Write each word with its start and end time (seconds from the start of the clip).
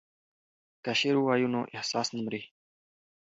که 0.83 0.91
شعر 0.99 1.15
ووایو 1.19 1.49
نو 1.55 1.61
احساس 1.75 2.07
نه 2.15 2.21
مري. 2.25 2.41